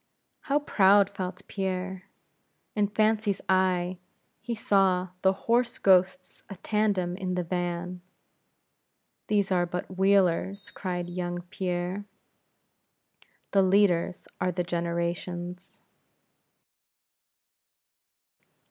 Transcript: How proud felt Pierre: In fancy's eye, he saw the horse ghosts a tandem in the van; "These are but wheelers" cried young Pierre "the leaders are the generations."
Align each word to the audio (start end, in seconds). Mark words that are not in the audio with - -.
How 0.41 0.57
proud 0.57 1.11
felt 1.11 1.47
Pierre: 1.47 2.05
In 2.75 2.87
fancy's 2.87 3.39
eye, 3.47 3.99
he 4.39 4.55
saw 4.55 5.09
the 5.21 5.31
horse 5.45 5.77
ghosts 5.77 6.41
a 6.49 6.55
tandem 6.55 7.15
in 7.15 7.35
the 7.35 7.43
van; 7.43 8.01
"These 9.27 9.51
are 9.51 9.67
but 9.67 9.95
wheelers" 9.95 10.71
cried 10.71 11.07
young 11.07 11.43
Pierre 11.51 12.05
"the 13.51 13.61
leaders 13.61 14.27
are 14.39 14.51
the 14.51 14.63
generations." 14.63 15.81